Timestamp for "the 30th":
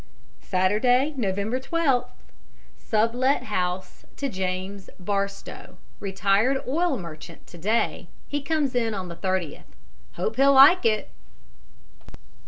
9.09-9.61